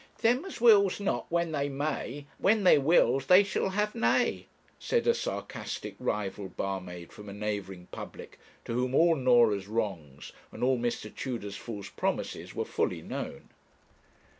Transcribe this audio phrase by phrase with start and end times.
[0.21, 4.47] 'Them as wills not, when they may, When they wills they shall have nay,'
[4.79, 10.63] said a sarcastic rival barmaid from a neighbouring public, to whom all Norah's wrongs and
[10.63, 11.15] all Mr.
[11.15, 13.49] Tudor's false promises were fully known.